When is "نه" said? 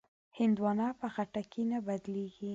1.71-1.77